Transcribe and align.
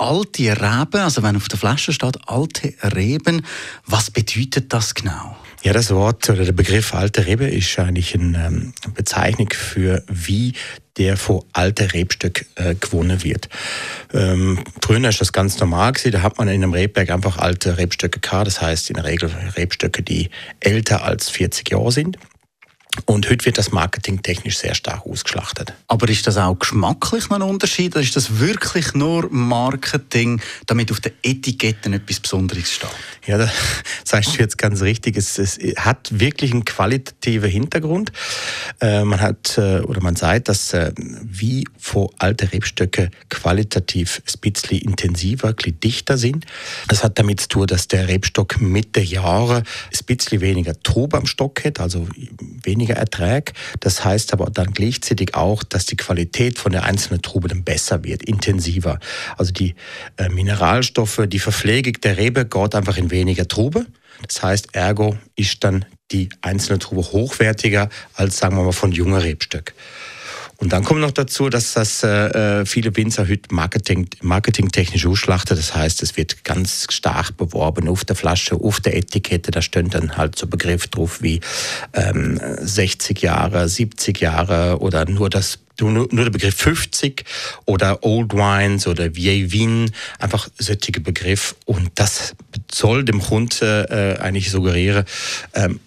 alte 0.00 0.60
Reben. 0.60 1.00
Also 1.00 1.22
wenn 1.22 1.36
auf 1.36 1.48
der 1.48 1.58
Flasche 1.58 1.92
steht 1.92 2.18
alte 2.26 2.74
Reben, 2.94 3.44
was 3.86 4.10
bedeutet 4.10 4.72
das 4.72 4.94
genau? 4.94 5.36
Ja, 5.62 5.74
das 5.74 5.90
Wort 5.90 6.30
oder 6.30 6.46
der 6.46 6.52
Begriff 6.52 6.94
alte 6.94 7.26
Rebe 7.26 7.46
ist 7.46 7.78
eigentlich 7.78 8.14
eine 8.14 8.46
ähm, 8.46 8.72
Bezeichnung 8.94 9.50
für 9.52 10.02
wie 10.08 10.54
der 10.96 11.18
vor 11.18 11.44
alte 11.52 11.92
Rebstück 11.92 12.46
äh, 12.54 12.74
gewonnen 12.74 13.22
wird. 13.22 13.50
Ähm, 14.14 14.64
früher 14.82 15.06
ist 15.06 15.20
das 15.20 15.32
ganz 15.32 15.58
normal 15.58 15.92
gewesen, 15.92 16.12
da 16.12 16.22
hat 16.22 16.38
man 16.38 16.48
in 16.48 16.62
einem 16.62 16.72
Rebberg 16.72 17.10
einfach 17.10 17.36
alte 17.36 17.76
Rebstöcke 17.76 18.20
gehabt, 18.20 18.46
das 18.46 18.62
heißt 18.62 18.88
in 18.88 18.94
der 18.94 19.04
Regel 19.04 19.30
Rebstöcke, 19.56 20.02
die 20.02 20.30
älter 20.60 21.04
als 21.04 21.28
40 21.28 21.70
Jahre 21.70 21.92
sind. 21.92 22.16
Und 23.10 23.28
heute 23.28 23.44
wird 23.44 23.58
das 23.58 23.72
Marketing 23.72 24.22
technisch 24.22 24.58
sehr 24.58 24.72
stark 24.72 25.04
ausgeschlachtet. 25.04 25.72
Aber 25.88 26.08
ist 26.08 26.28
das 26.28 26.36
auch 26.36 26.56
geschmacklich 26.56 27.28
noch 27.28 27.38
ein 27.38 27.42
Unterschied? 27.42 27.96
Oder 27.96 28.04
ist 28.04 28.14
das 28.14 28.38
wirklich 28.38 28.94
nur 28.94 29.28
Marketing, 29.32 30.40
damit 30.66 30.92
auf 30.92 31.00
den 31.00 31.10
Etiketten 31.24 31.92
etwas 31.92 32.20
Besonderes 32.20 32.70
steht? 32.70 32.88
Ja, 33.26 33.36
das 33.36 33.50
sagst 34.04 34.36
du 34.36 34.38
jetzt 34.38 34.58
ganz 34.58 34.80
richtig. 34.82 35.16
Es, 35.16 35.40
es 35.40 35.58
hat 35.76 36.20
wirklich 36.20 36.52
einen 36.52 36.64
qualitativen 36.64 37.50
Hintergrund. 37.50 38.12
Äh, 38.80 39.02
man 39.02 39.20
hat 39.20 39.58
äh, 39.58 39.80
oder 39.80 40.00
man 40.00 40.14
sagt, 40.14 40.48
dass 40.48 40.72
äh, 40.72 40.92
wie 40.96 41.66
vor 41.80 42.12
alte 42.18 42.52
Rebstöcke 42.52 43.10
qualitativ 43.28 44.22
ein 44.24 44.40
bisschen 44.40 44.78
intensiver, 44.78 45.48
ein 45.48 45.56
bisschen 45.56 45.80
dichter 45.80 46.16
sind. 46.16 46.46
Das 46.86 47.02
hat 47.02 47.18
damit 47.18 47.40
zu 47.40 47.48
tun, 47.48 47.66
dass 47.66 47.88
der 47.88 48.06
Rebstock 48.06 48.60
mit 48.60 48.94
der 48.94 49.04
Jahre 49.04 49.64
bisschen 50.10 50.40
weniger 50.40 50.74
Trub 50.82 51.14
am 51.14 51.26
Stock 51.26 51.64
hat, 51.64 51.78
also 51.78 52.08
weniger 52.64 52.99
Ertrag. 53.00 53.52
Das 53.80 54.04
heißt 54.04 54.32
aber 54.32 54.46
dann 54.46 54.72
gleichzeitig 54.72 55.34
auch, 55.34 55.62
dass 55.62 55.86
die 55.86 55.96
Qualität 55.96 56.58
von 56.58 56.72
der 56.72 56.84
einzelnen 56.84 57.22
Trube 57.22 57.48
dann 57.48 57.64
besser 57.64 58.04
wird, 58.04 58.22
intensiver. 58.22 58.98
Also 59.36 59.52
die 59.52 59.74
äh, 60.16 60.28
Mineralstoffe, 60.28 61.22
die 61.26 61.38
Verpflegung 61.38 61.94
der 62.02 62.16
Rebe 62.16 62.46
geht 62.46 62.74
einfach 62.74 62.96
in 62.96 63.10
weniger 63.10 63.48
Trube. 63.48 63.86
Das 64.26 64.42
heißt, 64.42 64.68
ergo 64.74 65.16
ist 65.36 65.64
dann 65.64 65.84
die 66.12 66.28
einzelne 66.42 66.78
Trube 66.78 67.02
hochwertiger 67.02 67.88
als, 68.14 68.38
sagen 68.38 68.56
wir 68.56 68.64
mal, 68.64 68.72
von 68.72 68.92
junger 68.92 69.22
Rebstück. 69.22 69.74
Und 70.60 70.74
dann 70.74 70.84
kommt 70.84 71.00
noch 71.00 71.10
dazu, 71.10 71.48
dass 71.48 71.72
das 71.72 72.02
äh, 72.02 72.60
äh, 72.60 72.66
viele 72.66 72.94
Winzer 72.94 73.26
heute 73.26 73.52
Marketing, 73.52 74.08
marketingtechnisch 74.20 75.06
ausschlachten. 75.06 75.56
Das 75.56 75.74
heißt, 75.74 76.02
es 76.02 76.18
wird 76.18 76.44
ganz 76.44 76.86
stark 76.90 77.38
beworben 77.38 77.88
auf 77.88 78.04
der 78.04 78.14
Flasche, 78.14 78.56
auf 78.56 78.78
der 78.80 78.94
Etikette. 78.94 79.50
Da 79.52 79.62
stehen 79.62 79.88
dann 79.88 80.18
halt 80.18 80.38
so 80.38 80.46
Begriff 80.46 80.86
drauf 80.88 81.22
wie 81.22 81.40
ähm, 81.94 82.38
60 82.60 83.22
Jahre, 83.22 83.68
70 83.68 84.20
Jahre 84.20 84.80
oder 84.80 85.08
nur 85.08 85.30
das 85.30 85.60
nur, 85.80 85.90
nur 85.92 86.24
der 86.24 86.30
Begriff 86.30 86.56
50 86.56 87.24
oder 87.64 88.04
Old 88.04 88.34
Wines 88.34 88.86
oder 88.86 89.14
Vieille 89.14 89.50
Vin, 89.50 89.90
einfach 90.18 90.48
solche 90.58 91.00
Begriff. 91.00 91.56
Und 91.64 91.90
das 91.94 92.34
soll 92.70 93.04
dem 93.04 93.22
Kunde 93.22 93.88
äh, 94.18 94.20
eigentlich 94.20 94.50
suggerieren, 94.50 95.06
ähm, 95.54 95.80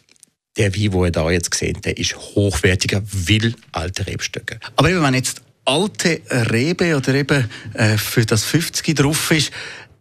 der 0.57 0.75
Wein, 0.75 0.91
den 0.91 1.03
ihr 1.03 1.11
da 1.11 1.31
jetzt 1.31 1.51
gesehen 1.51 1.79
der 1.83 1.97
ist 1.97 2.15
hochwertiger, 2.15 3.01
will 3.11 3.55
alte 3.71 4.05
Rebstöcke. 4.05 4.59
Aber 4.75 4.89
eben, 4.89 5.01
wenn 5.01 5.13
jetzt 5.13 5.41
alte 5.65 6.21
Rebe 6.29 6.95
oder 6.95 7.13
eben 7.13 7.49
äh, 7.73 7.97
für 7.97 8.25
das 8.25 8.43
50 8.43 8.95
drauf 8.95 9.31
ist, 9.31 9.51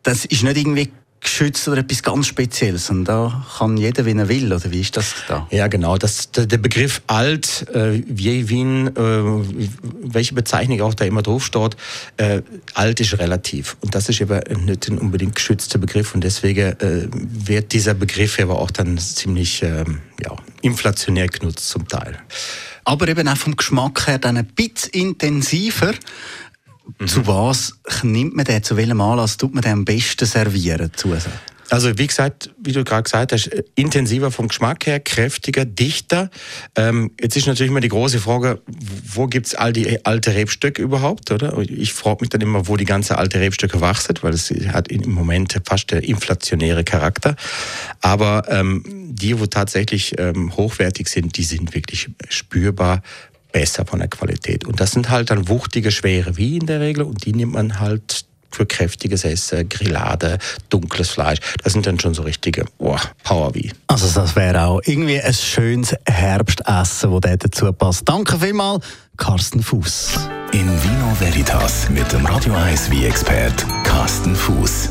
das 0.03 0.25
ist 0.25 0.43
nicht 0.43 0.57
irgendwie 0.57 0.91
geschützt 1.23 1.69
oder 1.69 1.79
etwas 1.79 2.03
ganz 2.03 2.27
Spezielles. 2.27 2.91
Und 2.91 3.05
da 3.05 3.45
kann 3.59 3.77
jeder, 3.77 4.05
wie 4.05 4.13
er 4.13 4.29
will, 4.29 4.53
oder 4.53 4.71
wie 4.71 4.81
ist 4.81 4.97
das 4.97 5.15
da? 5.29 5.47
Ja, 5.51 5.69
genau. 5.69 5.97
Das, 5.97 6.31
der 6.33 6.59
Begriff 6.59 7.03
alt, 7.07 7.69
äh, 7.73 8.03
wie 8.07 8.49
Wien, 8.49 8.89
äh, 8.89 8.93
welche 10.03 10.35
Bezeichnung 10.35 10.81
auch 10.83 10.95
da 10.95 11.05
immer 11.05 11.23
drauf 11.23 11.45
steht, 11.45 11.77
äh, 12.17 12.43
alt 12.75 13.01
ist 13.01 13.19
relativ. 13.19 13.77
Und 13.81 13.95
das 13.95 14.09
ist 14.09 14.21
eben 14.21 14.41
nicht 14.65 14.89
ein 14.89 14.99
unbedingt 14.99 15.37
geschützter 15.37 15.79
Begriff. 15.79 16.15
Und 16.15 16.25
deswegen 16.25 16.73
äh, 16.81 17.09
wird 17.11 17.73
dieser 17.73 17.95
Begriff 17.95 18.39
aber 18.41 18.59
auch 18.59 18.71
dann 18.71 18.99
ziemlich 18.99 19.63
äh, 19.63 19.85
ja, 20.23 20.37
inflationär 20.61 21.29
genutzt 21.29 21.69
zum 21.69 21.87
Teil. 21.87 22.19
Aber 22.85 23.07
eben 23.07 23.29
auch 23.29 23.37
vom 23.37 23.55
Geschmack 23.57 24.09
her 24.09 24.19
dann 24.19 24.37
ein 24.37 24.47
bisschen 24.47 24.91
intensiver. 24.93 25.93
Mhm. 26.99 27.07
Zu 27.09 27.27
was 27.27 27.75
nimmt 28.03 28.35
man 28.35 28.45
den? 28.45 28.63
Zu 28.63 28.77
welchem 28.77 29.01
Anlass 29.01 29.37
tut 29.37 29.55
man 29.55 29.63
den 29.63 29.73
am 29.73 29.85
besten 29.85 30.27
servieren? 30.27 30.91
Zusätzlich? 30.95 31.35
Also 31.73 31.97
wie 31.97 32.07
gesagt, 32.07 32.51
wie 32.63 32.73
du 32.73 32.85
gerade 32.85 33.05
gesagt 33.05 33.33
hast, 33.33 33.47
intensiver 33.77 34.31
vom 34.31 34.49
Geschmack 34.49 34.85
her, 34.85 35.01
kräftiger, 35.01 35.65
dichter. 35.65 36.29
Ähm, 36.77 37.13
jetzt 37.19 37.35
ist 37.35 37.47
natürlich 37.47 37.71
immer 37.71 37.81
die 37.81 37.89
große 37.89 38.19
Frage, 38.19 38.61
wo 39.07 39.27
gibt 39.27 39.47
es 39.47 39.55
all 39.55 39.73
die 39.73 40.05
alte 40.05 40.35
Rebstöcke 40.35 40.83
überhaupt, 40.83 41.31
oder? 41.31 41.57
Ich 41.61 41.95
frage 41.95 42.19
mich 42.21 42.29
dann 42.29 42.43
immer, 42.43 42.69
wo 42.69 42.77
die 42.77 42.85
ganze 42.85 43.17
alte 43.17 43.41
Rebstöcke 43.41 43.81
wachsen, 43.81 44.17
weil 44.21 44.35
es 44.35 44.51
hat 44.51 44.89
im 44.89 45.13
Moment 45.13 45.59
fast 45.65 45.91
der 45.93 46.05
inflationäre 46.05 46.85
Charakter. 46.85 47.37
Aber 48.03 48.45
ähm, 48.49 48.83
die, 49.09 49.41
wo 49.41 49.47
tatsächlich 49.47 50.19
ähm, 50.19 50.55
hochwertig 50.55 51.09
sind, 51.09 51.39
die 51.39 51.45
sind 51.45 51.75
wirklich 51.75 52.11
spürbar 52.29 53.01
besser 53.53 53.85
von 53.87 54.01
der 54.01 54.09
Qualität. 54.09 54.67
Und 54.67 54.81
das 54.81 54.93
sind 54.93 55.11
halt 55.11 55.31
dann 55.31 55.49
wuchtige, 55.49 55.91
schwere 55.91 56.37
wie 56.37 56.57
in 56.57 56.67
der 56.67 56.81
Regel 56.81 57.05
und 57.05 57.25
die 57.25 57.33
nimmt 57.33 57.53
man 57.53 57.79
halt 57.81 58.25
für 58.55 58.67
kräftiges 58.67 59.25
Essen, 59.25 59.69
Grillade, 59.69 60.39
dunkles 60.69 61.11
Fleisch. 61.11 61.39
Das 61.63 61.73
sind 61.73 61.87
dann 61.87 61.99
schon 61.99 62.15
so 62.15 62.23
richtige 62.23 62.67
oh, 62.79 62.97
Power 63.25 63.55
wie. 63.55 63.73
Also 63.87 64.09
das 64.09 64.37
wäre 64.37 64.67
auch 64.67 64.81
irgendwie 64.85 65.21
ein 65.21 65.35
schönes 65.35 65.95
Herbstessen, 66.07 67.21
das 67.21 67.39
dazu 67.39 67.73
passt. 67.73 68.09
Danke 68.09 68.39
vielmals, 68.39 68.85
Carsten 69.17 69.63
Fuß. 69.63 70.19
In 70.53 70.69
Vino 70.83 71.17
Veritas 71.19 71.89
mit 71.89 72.13
dem 72.13 72.27
Radio 72.27 72.55
1 72.55 72.91
wie 72.91 73.07
expert 73.07 73.65
Carsten 73.85 74.37
Fuß. 74.37 74.91